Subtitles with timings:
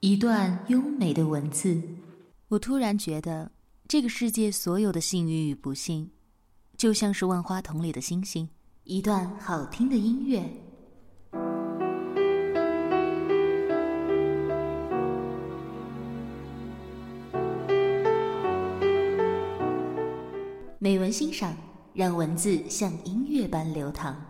[0.00, 1.78] 一段优美的文字，
[2.48, 3.52] 我突然觉得，
[3.86, 6.08] 这个世界所有的幸运与不幸，
[6.74, 8.48] 就像是万花筒里的星星。
[8.84, 10.42] 一段好听的音乐，
[20.78, 21.54] 美文欣赏，
[21.92, 24.29] 让文字像音乐般流淌。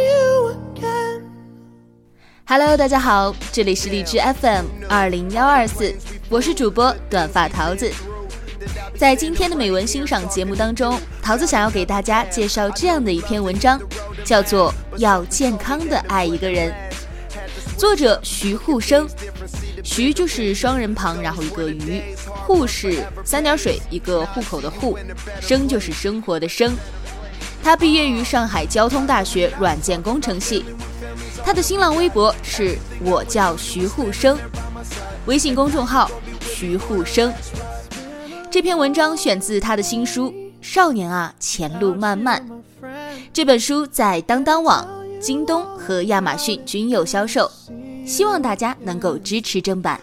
[2.53, 5.95] Hello，大家好，这里是荔枝 FM 二零幺二四，
[6.27, 7.89] 我是主播短发桃子。
[8.97, 13.79] 在今天的美文欣赏节目当中，桃子想要给大家介绍这样的一篇文章，
[14.25, 16.73] 叫做《要健康的爱一个人》，
[17.79, 19.07] 作者徐沪生。
[19.81, 24.97] 徐就是双人旁，然后一个鱼；沪是三点水一个户口的户；
[25.39, 26.75] 生就是生活的生。
[27.63, 30.65] 他毕业于上海交通大学软件工程系。
[31.43, 34.37] 他的新浪微博是我叫徐沪生，
[35.25, 37.33] 微信公众号徐沪生。
[38.49, 40.29] 这篇文章选自他的新书
[40.61, 42.45] 《少年啊，前路漫漫》。
[43.33, 44.87] 这本书在当当网、
[45.19, 47.49] 京东和亚马逊均有销售，
[48.05, 49.99] 希望大家能够支持正版。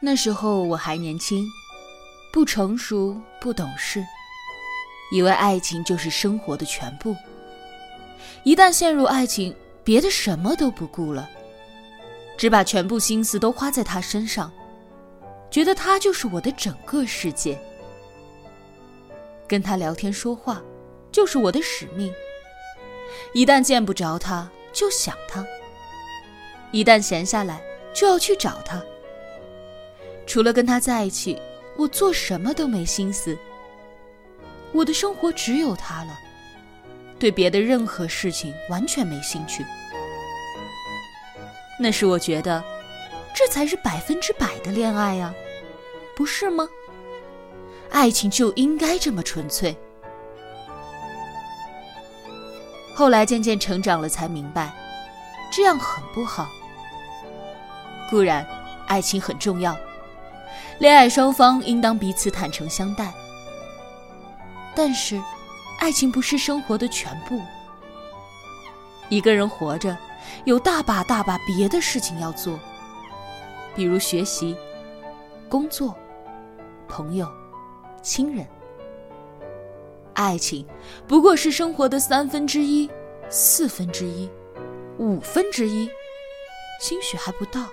[0.00, 1.46] 那时候我还年轻，
[2.32, 4.04] 不成熟，不懂事，
[5.12, 7.14] 以为爱情就是生活的全部。
[8.42, 11.30] 一旦陷入爱情，别的什么都不顾了，
[12.36, 14.50] 只把全部心思都花在他身上，
[15.48, 17.56] 觉得他就是我的整个世界。
[19.46, 20.60] 跟他聊天说话，
[21.12, 22.12] 就是我的使命。
[23.32, 25.44] 一旦见不着他，就想他。
[26.72, 27.60] 一旦闲下来，
[27.92, 28.82] 就要去找他。
[30.26, 31.40] 除了跟他在一起，
[31.76, 33.36] 我做什么都没心思。
[34.72, 36.18] 我的生活只有他了，
[37.18, 39.64] 对别的任何事情完全没兴趣。
[41.78, 42.62] 那时我觉得，
[43.34, 45.34] 这才是百分之百的恋爱呀，
[46.14, 46.68] 不是吗？
[47.90, 49.76] 爱情就应该这么纯粹。
[53.00, 54.70] 后来渐渐成长了，才明白，
[55.50, 56.46] 这样很不好。
[58.10, 58.46] 固然，
[58.86, 59.74] 爱情很重要，
[60.80, 63.10] 恋爱双方应当彼此坦诚相待。
[64.74, 65.18] 但是，
[65.78, 67.40] 爱情不是生活的全部。
[69.08, 69.96] 一个人活着，
[70.44, 72.60] 有大把大把别的事情要做，
[73.74, 74.54] 比如学习、
[75.48, 75.96] 工作、
[76.86, 77.26] 朋友、
[78.02, 78.46] 亲人。
[80.20, 80.66] 爱情
[81.08, 82.90] 不过是生活的三分之一、
[83.30, 84.28] 四分之一、
[84.98, 85.88] 五分之一，
[86.78, 87.66] 兴许还不到。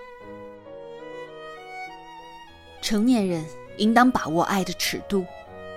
[2.82, 5.26] 成年人应当把握爱的尺度，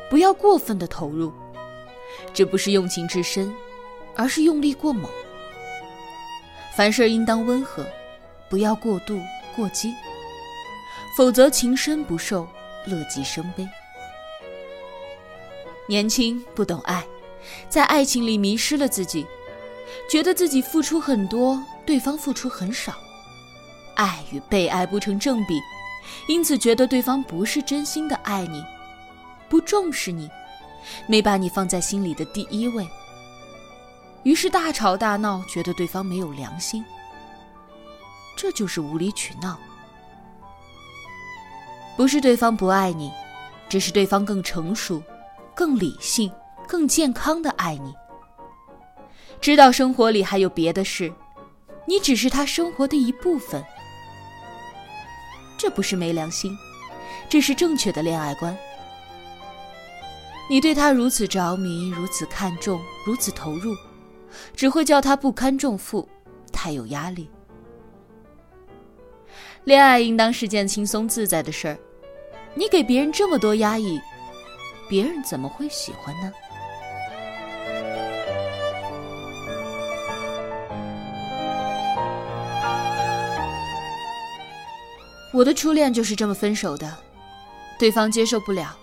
[0.08, 1.32] 不要过分的投入。
[2.32, 3.52] 这不是用情至深，
[4.14, 5.10] 而是用力过猛。
[6.76, 7.84] 凡事应当温和，
[8.48, 9.18] 不要过度
[9.56, 9.92] 过激，
[11.16, 12.46] 否则情深不寿，
[12.86, 13.68] 乐极生悲。
[15.90, 17.04] 年轻不懂爱，
[17.68, 19.26] 在爱情里迷失了自己，
[20.08, 22.94] 觉得自己付出很多，对方付出很少，
[23.96, 25.60] 爱与被爱不成正比。
[26.28, 28.64] 因此，觉得对方不是真心的爱你，
[29.48, 30.30] 不重视你，
[31.08, 32.88] 没把你放在心里的第一位。
[34.22, 36.84] 于是大吵大闹，觉得对方没有良心。
[38.36, 39.58] 这就是无理取闹。
[41.96, 43.10] 不是对方不爱你，
[43.68, 45.02] 只是对方更成熟、
[45.60, 46.32] 更理性、
[46.66, 47.94] 更健康的爱你。
[49.42, 51.12] 知道生活里还有别的事，
[51.86, 53.62] 你只是他生活的一部分。
[55.58, 56.56] 这不是没良心，
[57.28, 58.56] 这是正确的恋爱观。
[60.48, 63.76] 你对他如此着迷，如此看重，如此投入，
[64.56, 66.08] 只会叫他不堪重负，
[66.50, 67.28] 太有压力。
[69.64, 71.78] 恋爱应当是件轻松自在的事儿，
[72.54, 74.00] 你给别人这么多压抑，
[74.90, 76.32] 别人怎么会喜欢呢？
[85.32, 86.92] 我的初恋就是这么分手的，
[87.78, 88.76] 对方接受不了，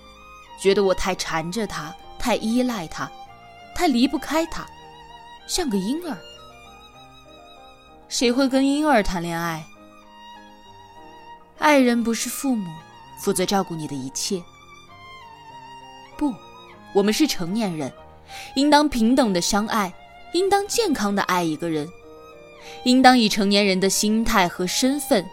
[0.57, 3.11] 觉得我太缠着他，太依赖他，
[3.75, 4.65] 太离不开他，
[5.45, 6.17] 像个婴儿。
[8.07, 9.61] 谁会跟婴儿谈恋爱？
[11.59, 12.71] 爱人不是父母
[13.19, 14.41] 负责照顾你的一切。
[16.17, 16.33] 不，
[16.93, 17.91] 我们是成年人，
[18.55, 19.93] 应当平等的相爱，
[20.33, 21.87] 应当健康的爱一个人，
[22.83, 25.25] 应当以成年人的心态和身份，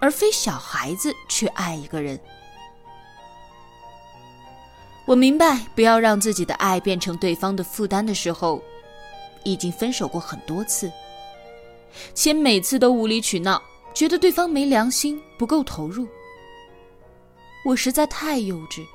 [0.00, 2.20] 而非小孩子去爱一个人。
[5.04, 8.62] 我明白，不要让自己的爱变成对方的负担的时候，
[9.42, 10.90] 已经分手过很多次，
[12.14, 13.60] 且每次都无理取闹，
[13.92, 16.06] 觉得对方没良心，不够投入。
[17.64, 18.86] 我实在太幼稚。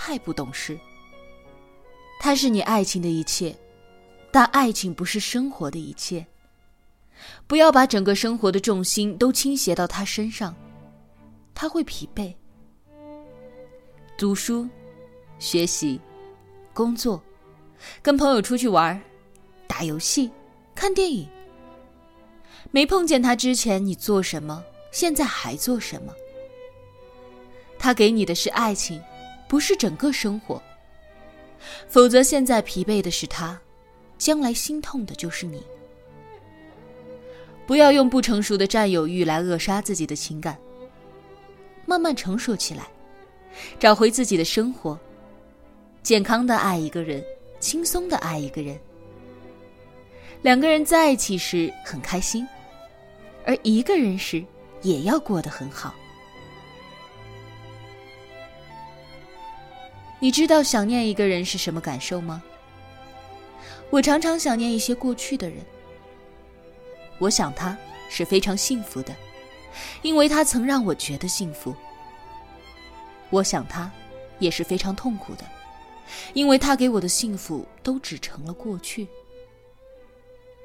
[0.00, 0.78] 太不懂事。
[2.20, 3.54] 他是你爱情的一切，
[4.30, 6.24] 但爱情不是生活的一切。
[7.48, 10.54] 不要把整个生活的重心都倾斜到他身上，
[11.52, 12.32] 他会疲惫。
[14.16, 14.68] 读书、
[15.40, 16.00] 学习、
[16.72, 17.20] 工作，
[18.00, 19.00] 跟朋友出去玩，
[19.66, 20.30] 打游戏、
[20.76, 21.28] 看电影。
[22.70, 24.62] 没碰见他之前，你做什么？
[24.92, 26.14] 现在还做什么？
[27.78, 29.02] 他给你的是爱情。
[29.48, 30.62] 不是整个生活，
[31.88, 33.58] 否则现在疲惫的是他，
[34.18, 35.62] 将来心痛的就是你。
[37.66, 40.56] 不要用不成熟的占有欲来扼杀自己的情感。
[41.84, 42.86] 慢慢成熟起来，
[43.78, 44.98] 找回自己的生活，
[46.02, 47.24] 健康的爱一个人，
[47.60, 48.78] 轻松的爱一个人。
[50.42, 52.46] 两个人在一起时很开心，
[53.46, 54.44] 而一个人时
[54.82, 55.94] 也要过得很好。
[60.20, 62.42] 你知道想念一个人是什么感受吗？
[63.90, 65.58] 我常常想念一些过去的人。
[67.18, 67.76] 我想他
[68.08, 69.14] 是非常幸福的，
[70.02, 71.74] 因为他曾让我觉得幸福。
[73.30, 73.90] 我想他
[74.38, 75.44] 也是非常痛苦的，
[76.32, 79.06] 因为他给我的幸福都只成了过去。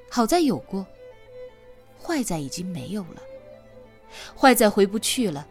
[0.09, 0.85] 好在有过，
[2.01, 3.21] 坏在已经没有了，
[4.35, 5.47] 坏在回不去了。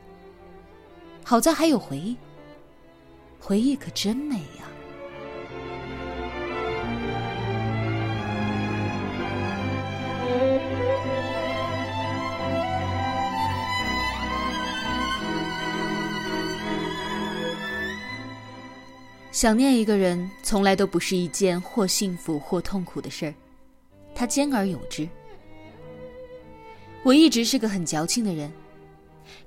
[1.25, 2.17] 好在还有回忆。
[3.45, 4.63] 回忆可真美呀！
[19.33, 23.35] 想念一个人，从来都不是一件或幸福或痛苦的事儿，
[24.15, 25.09] 它兼而有之。
[27.03, 28.53] 我一直是个很矫情的人，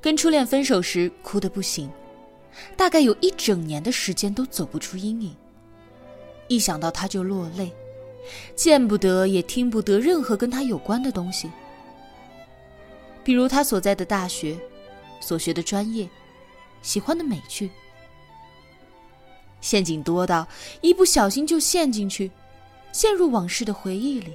[0.02, 1.90] 跟初恋分手时哭得不行。
[2.76, 5.36] 大概有一整年的时间都走不出阴影。
[6.48, 7.72] 一想到他就落泪，
[8.56, 11.50] 见不得也听不得任何跟他有关的东西，
[13.24, 14.58] 比如他所在的大学、
[15.20, 16.08] 所学的专业、
[16.82, 17.70] 喜欢的美剧。
[19.62, 20.48] 陷阱多到
[20.82, 22.30] 一不小心就陷进去，
[22.92, 24.34] 陷入往事的回忆里。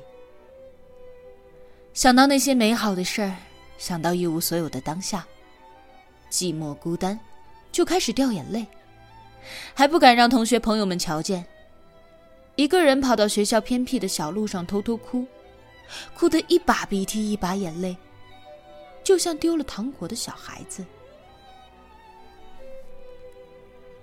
[1.94, 3.36] 想到那些美好的事儿，
[3.78, 5.24] 想到一无所有的当下，
[6.28, 7.16] 寂寞孤单。
[7.72, 8.66] 就开始掉眼泪，
[9.74, 11.44] 还不敢让同学朋友们瞧见。
[12.56, 15.26] 一个人跑到学校偏僻的小路上偷偷哭，
[16.14, 17.96] 哭得一把鼻涕一把眼泪，
[19.02, 20.84] 就像丢了糖果的小孩子。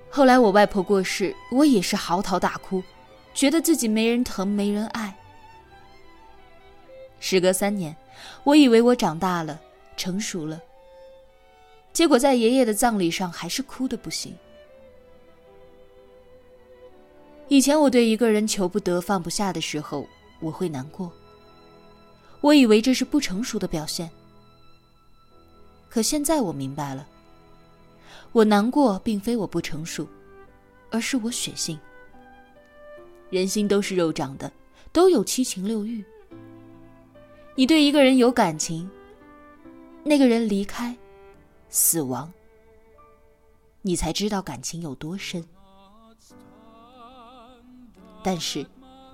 [0.09, 2.81] 后来我外婆过世，我也是嚎啕大哭，
[3.33, 5.15] 觉得自己没人疼没人爱。
[7.19, 7.95] 时隔三年，
[8.43, 9.59] 我以为我长大了，
[9.97, 10.59] 成熟了。
[11.97, 14.31] 结果在爷爷的葬礼上还是哭的不行。
[17.47, 20.07] 以前我对一个人求不得、放不下的时候，
[20.39, 21.11] 我会难过。
[22.39, 24.07] 我以为这是不成熟的表现。
[25.89, 27.07] 可现在我明白了，
[28.31, 30.07] 我难过并非我不成熟，
[30.91, 31.79] 而是我血性。
[33.31, 34.51] 人心都是肉长的，
[34.91, 36.05] 都有七情六欲。
[37.55, 38.87] 你对一个人有感情，
[40.03, 40.95] 那个人离开。
[41.69, 42.31] 死亡，
[43.81, 45.43] 你才知道感情有多深。
[48.24, 48.65] 但是，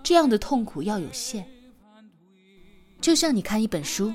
[0.02, 1.48] 这样的痛苦要有限。
[3.02, 4.14] 就像你看一本书，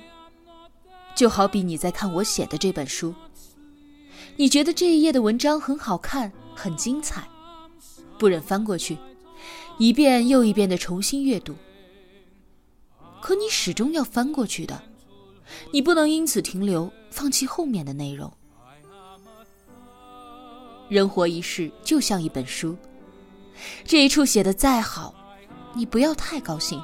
[1.14, 3.14] 就好比你在看我写的这本书。
[4.36, 7.28] 你觉得这一页的文章很好看，很精彩，
[8.18, 8.96] 不忍翻过去，
[9.78, 11.54] 一遍又一遍的重新阅读。
[13.20, 14.82] 可你始终要翻过去的。
[15.70, 18.32] 你不能因此停留，放弃后面的内容。
[20.88, 22.76] 人活一世就像一本书，
[23.84, 25.14] 这一处写的再好，
[25.74, 26.80] 你不要太高兴；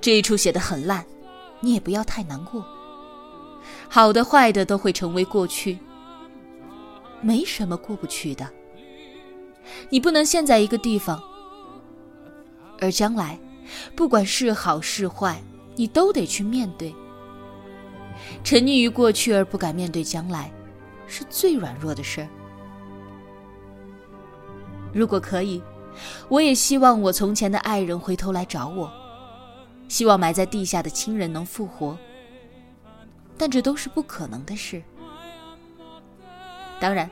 [0.00, 1.04] 这一处写的很烂，
[1.60, 2.64] 你也不要太难过。
[3.88, 5.78] 好的坏的都会成为过去，
[7.22, 8.48] 没什么过不去的。
[9.88, 11.22] 你不能陷在一个地方，
[12.80, 13.38] 而将来，
[13.96, 15.42] 不管是好是坏，
[15.74, 16.94] 你都得去面对。
[18.44, 20.52] 沉溺于过去而不敢面对将来，
[21.06, 22.28] 是最软弱的事。
[24.92, 25.60] 如果可以，
[26.28, 28.92] 我也希望我从前的爱人回头来找我，
[29.88, 31.98] 希望埋在地下的亲人能复活。
[33.36, 34.80] 但这都是不可能的事。
[36.78, 37.10] 当然，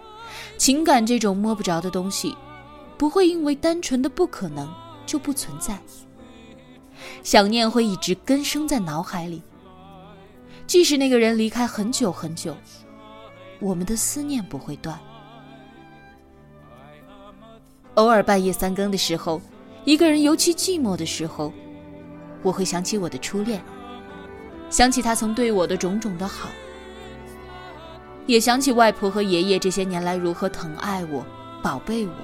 [0.59, 2.37] 情感这种摸不着的东西，
[2.99, 4.73] 不会因为单纯的不可能
[5.07, 5.79] 就不存在。
[7.25, 9.43] 想念会一直根生在脑海里，
[10.67, 12.57] 即使那个人离开很久很久，
[13.61, 14.99] 我们的思念不会断。
[17.95, 19.41] 偶尔半夜三更的时候，
[19.85, 21.53] 一个人尤其寂寞的时候，
[22.43, 23.63] 我会想起我的初恋，
[24.71, 26.49] 想起他曾对我的种种的好，
[28.27, 31.23] 也想起外婆和爷爷这些年来如何疼爱我、
[31.63, 32.15] 宝贝我。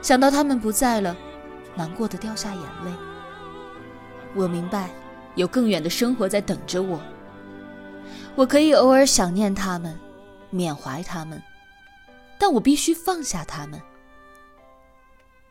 [0.00, 1.16] 想到他们不在了，
[1.74, 2.92] 难过的掉下眼泪。
[4.34, 4.90] 我明白，
[5.34, 7.00] 有更远的生活在等着我。
[8.34, 9.98] 我可以偶尔想念他们，
[10.50, 11.42] 缅怀他们。
[12.38, 13.80] 但我必须放下他们，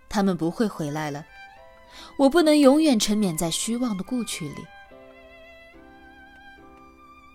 [0.09, 1.25] 他们不会回来了，
[2.17, 4.65] 我不能永远沉湎在虚妄的过去里。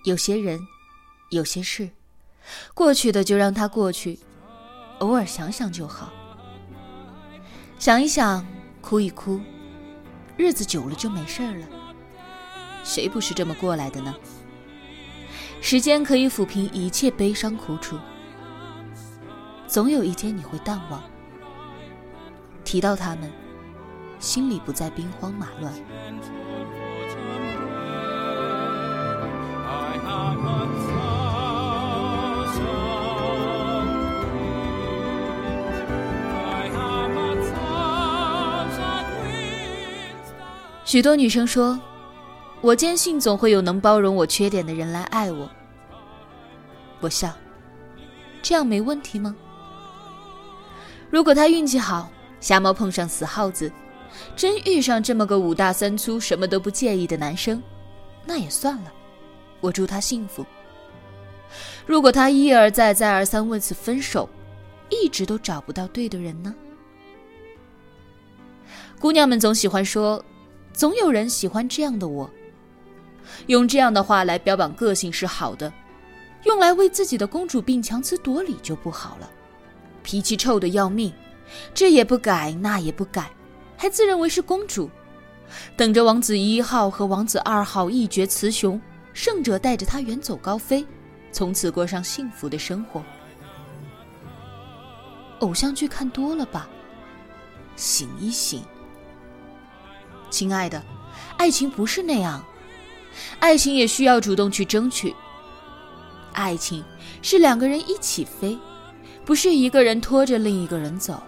[0.05, 0.61] 有些人，
[1.31, 1.89] 有些事，
[2.75, 4.19] 过去的就让它过去，
[4.99, 6.13] 偶尔想想就好。
[7.79, 8.47] 想一想，
[8.83, 9.41] 哭一哭，
[10.37, 11.67] 日子久了就没事了。
[12.87, 14.15] 谁不是这么过来的呢？
[15.61, 17.99] 时间可以抚平一切悲伤苦楚。
[19.67, 21.03] 总有一天你会淡忘，
[22.63, 23.29] 提到他们，
[24.21, 25.75] 心里不再兵荒马乱。
[40.85, 41.79] 许多女生说
[42.61, 45.49] ：“我坚信总会有能包容我缺点的人来爱我。”
[47.01, 47.33] 我笑，
[48.43, 49.37] 这样没问题吗？
[51.11, 52.11] 如果他运气好，
[52.41, 53.71] 瞎猫碰上死耗子，
[54.35, 57.63] 真遇上这么个五大三粗、什么都不介意的男生，
[58.25, 58.93] 那也算了，
[59.61, 60.45] 我祝他幸福。
[61.87, 64.29] 如果他一而再、再而三问次分手，
[64.89, 66.55] 一直都找不到对的人呢？
[68.99, 70.25] 姑娘们总喜欢说，
[70.73, 72.29] 总有人喜欢这样的我，
[73.47, 75.73] 用这样的话来标榜个性是好的，
[76.45, 79.31] 用来为自己的公主病强词夺理就不好了。
[80.03, 81.13] 脾气臭的要命，
[81.75, 83.31] 这也不改，那也不改，
[83.77, 84.91] 还自认为是公主，
[85.77, 88.81] 等着王子一号和王子二号一决雌雄，
[89.13, 90.87] 胜者带着她远走高飞，
[91.33, 93.03] 从此过上幸福的生活。
[95.41, 96.69] 偶像剧看多了吧？
[97.75, 98.63] 醒一醒，
[100.31, 100.83] 亲爱的，
[101.37, 102.43] 爱情不是那样，
[103.39, 105.15] 爱情也需要主动去争取，
[106.33, 106.85] 爱情
[107.23, 108.59] 是两个人一起飞。
[109.25, 111.21] 不是一个人拖着另一个人走。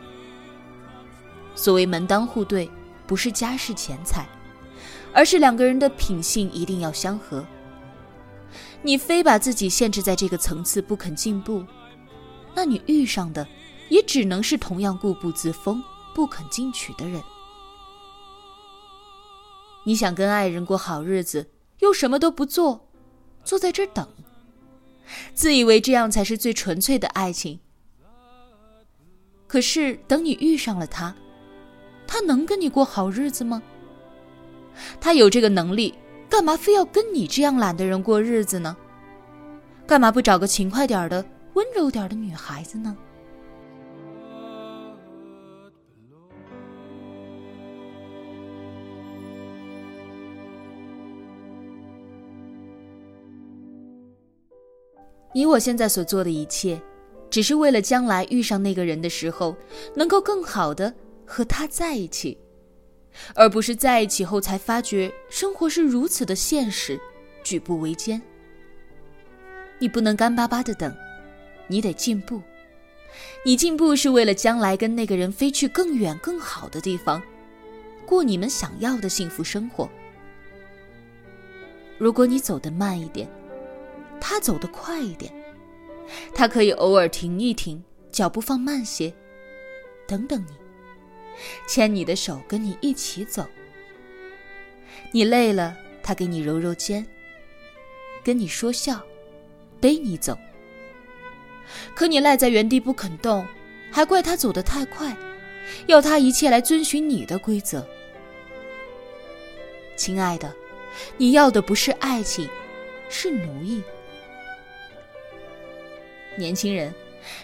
[1.57, 2.71] 所谓门当户对，
[3.09, 4.25] 不是家世钱财，
[5.13, 7.45] 而是两个人的品性一定要相合。
[8.83, 11.65] 你非把自己限制在这个层次不肯进步，
[12.55, 13.45] 那你遇上的
[13.89, 15.83] 也只能是同样固步自封、
[16.15, 17.21] 不肯进取的人。
[19.83, 22.89] 你想跟爱人过好日子，又什么都不做，
[23.45, 24.07] 坐在这儿等，
[25.35, 27.61] 自以为这样才是最纯粹的爱情。
[29.47, 31.15] 可是，等你遇上了他，
[32.07, 33.63] 他能跟你过好日子吗？
[35.01, 35.95] 他有这个能力，
[36.29, 38.77] 干嘛非要跟你这样懒的人过日子呢？
[39.87, 42.97] 干嘛不找个勤快点的、温柔点的女孩子呢？
[55.39, 56.83] 你我现在所做的一切。
[57.31, 59.55] 只是为了将来遇上那个人的时候，
[59.95, 60.93] 能够更好的
[61.25, 62.37] 和他在一起，
[63.37, 66.99] 而不是在一起后才发觉生活是如此的现实，
[67.45, 68.21] 举步维艰。
[69.79, 70.93] 你不能干巴巴的等，
[71.69, 72.43] 你得进步。
[73.45, 77.23] 你进步是为了将来跟那个人飞去更远更好的地方，
[78.05, 79.89] 过你们想要的幸福生活。
[81.97, 83.29] 如果你走得慢一点，
[84.29, 85.33] 他走得快一点。
[86.35, 87.83] 他可以偶尔停一停，
[88.13, 89.11] 脚步放慢些，
[90.07, 90.53] 等等你，
[91.67, 93.47] 牵你的手，跟你一起走。
[95.13, 97.03] 你累了，他给你揉揉肩；
[98.23, 99.01] 跟你说笑，
[99.81, 100.37] 背你走。
[101.95, 103.47] 可你赖在原地不肯动，
[103.91, 105.17] 还怪他走得太快，
[105.87, 107.87] 要他一切来遵循你的规则。
[109.97, 110.55] 亲爱的，
[111.17, 112.47] 你要的不是爱情，
[113.09, 113.83] 是奴役。
[116.39, 116.95] 年轻人，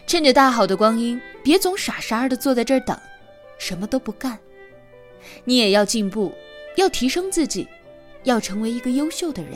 [0.07, 2.99] 趁着大好的光阴，别总傻傻的坐在这儿等，
[3.59, 4.39] 什么都不干。
[5.45, 6.33] 你也要进步，
[6.77, 7.67] 要提升自己，
[8.23, 9.53] 要成为一个优秀的人。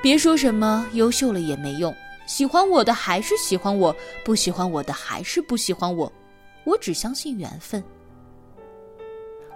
[0.00, 1.94] 别说什么优秀了也没用，
[2.26, 6.10] 喜欢我的还是喜欢我，不喜欢我的还是不喜欢我。
[6.64, 7.82] 我只相信缘分。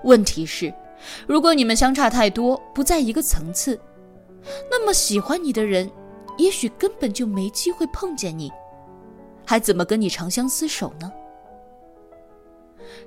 [0.03, 0.73] 问题是，
[1.27, 3.79] 如果你们相差太多，不在一个层次，
[4.71, 5.89] 那么喜欢你的人，
[6.39, 8.51] 也许根本就没机会碰见你，
[9.47, 11.13] 还怎么跟你长相厮守呢？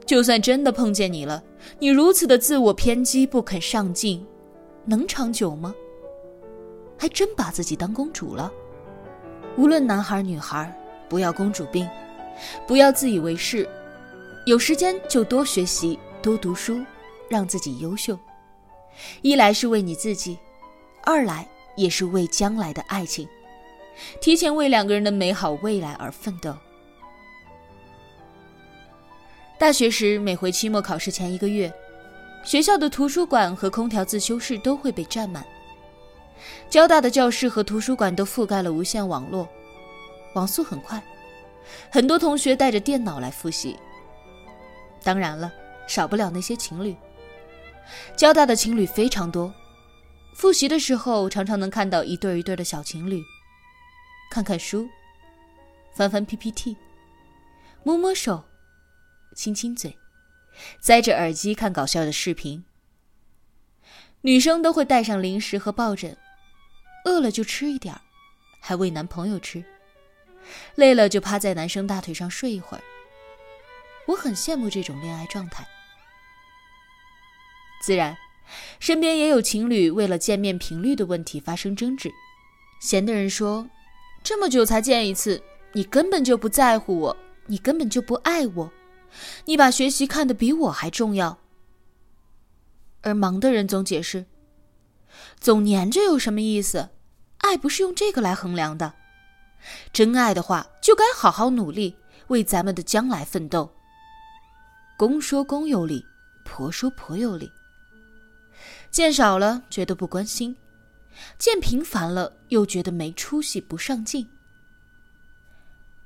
[0.05, 1.43] 就算真的碰见你了，
[1.79, 4.25] 你如此的自我偏激，不肯上进，
[4.85, 5.73] 能长久吗？
[6.97, 8.51] 还真把自己当公主了。
[9.57, 10.73] 无论男孩女孩，
[11.09, 11.87] 不要公主病，
[12.67, 13.67] 不要自以为是，
[14.45, 16.79] 有时间就多学习，多读书，
[17.29, 18.17] 让自己优秀。
[19.21, 20.37] 一来是为你自己，
[21.03, 23.27] 二来也是为将来的爱情，
[24.21, 26.55] 提前为两个人的美好未来而奋斗。
[29.57, 31.73] 大学时，每回期末考试前一个月，
[32.43, 35.45] 学校的图书馆和空调自修室都会被占满。
[36.69, 39.47] 交大的教室和图书馆都覆盖了无线网络，
[40.33, 41.01] 网速很快，
[41.89, 43.77] 很多同学带着电脑来复习。
[45.03, 45.51] 当然了，
[45.87, 46.95] 少不了那些情侣。
[48.17, 49.53] 交大的情侣非常多，
[50.35, 53.23] 复习的时候常常能看到一对一对的小情侣，
[54.29, 54.89] 看看书，
[55.95, 56.75] 翻翻 PPT，
[57.83, 58.43] 摸摸手。
[59.33, 59.97] 亲亲嘴，
[60.81, 62.63] 塞着耳机看搞笑的视频。
[64.21, 66.17] 女生都会带上零食和抱枕，
[67.05, 67.99] 饿了就吃一点
[68.61, 69.63] 还喂男朋友吃。
[70.75, 72.83] 累了就趴在男生大腿上睡一会儿。
[74.07, 75.65] 我很羡慕这种恋爱状态。
[77.81, 78.17] 自然，
[78.79, 82.11] 身边也有情侣为了见面频率的问题发生争执。
[82.79, 83.69] 闲的人说
[84.23, 85.41] ：“这么久才见一次，
[85.73, 88.71] 你根本就不在乎我，你根本就不爱我。”
[89.45, 91.39] 你把学习看得比我还重要，
[93.01, 94.25] 而忙的人总解释，
[95.39, 96.89] 总黏着有什么意思？
[97.37, 98.93] 爱不是用这个来衡量的。
[99.93, 101.95] 真爱的话，就该好好努力，
[102.27, 103.71] 为咱们的将来奋斗。
[104.97, 106.03] 公说公有理，
[106.43, 107.49] 婆说婆有理。
[108.95, 110.55] 见少了觉得不关心，
[111.37, 114.25] 见频繁了又觉得没出息、不上进。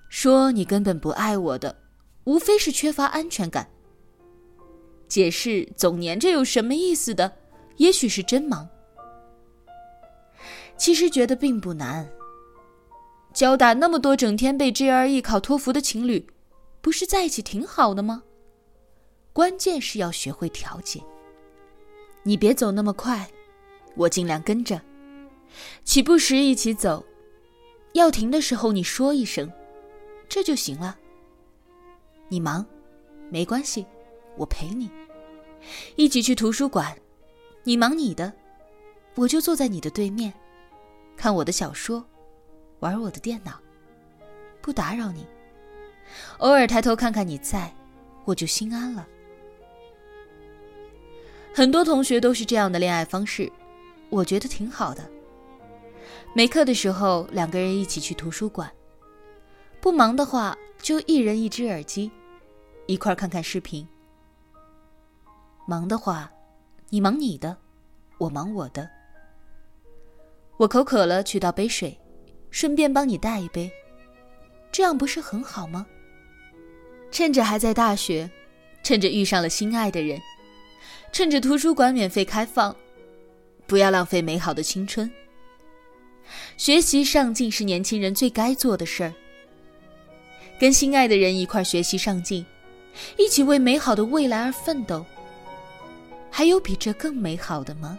[0.09, 1.75] 说你根本不爱我的。
[2.23, 3.69] 无非是缺乏安全感。
[5.07, 7.31] 解释总黏着有什么意思的？
[7.77, 8.67] 也许是真忙。
[10.75, 12.09] 其实觉得并不难。
[13.35, 16.27] 交大那么多整天背 GRE 考托福的情侣，
[16.81, 18.23] 不是在一起挺好的吗？
[19.31, 20.99] 关键是要学会调节。
[22.23, 23.27] 你别走那么快，
[23.95, 24.79] 我尽量跟着。
[25.83, 27.03] 起步时一起走，
[27.93, 29.51] 要停的时候你说一声，
[30.27, 30.97] 这就行了。
[32.27, 32.65] 你忙，
[33.29, 33.85] 没关系，
[34.37, 34.89] 我陪你，
[35.95, 36.95] 一起去图书馆。
[37.63, 38.31] 你忙你的，
[39.15, 40.33] 我就坐在你的对面，
[41.17, 42.05] 看我的小说，
[42.79, 43.59] 玩我的电脑，
[44.61, 45.25] 不打扰你。
[46.37, 47.73] 偶尔抬头看看你在，
[48.25, 49.07] 我就心安了。
[51.53, 53.51] 很多同学都是这样的恋爱方式，
[54.09, 55.09] 我觉得挺好的。
[56.33, 58.67] 没课的时候，两个人一起去图书馆；
[59.81, 62.11] 不忙的话，就一人一只耳机。
[62.85, 63.87] 一块看看视频。
[65.67, 66.31] 忙的话，
[66.89, 67.57] 你忙你的，
[68.17, 68.89] 我忙我的。
[70.57, 71.99] 我口渴了，去倒杯水，
[72.51, 73.71] 顺便帮你带一杯，
[74.71, 75.85] 这样不是很好吗？
[77.11, 78.29] 趁着还在大学，
[78.83, 80.19] 趁着遇上了心爱的人，
[81.11, 82.75] 趁着图书馆免费开放，
[83.67, 85.09] 不要浪费美好的青春。
[86.57, 89.13] 学习上进是年轻人最该做的事儿。
[90.59, 92.45] 跟心爱的人一块学习上进。
[93.17, 95.05] 一起为美好的未来而奋斗，
[96.29, 97.97] 还有比这更美好的吗？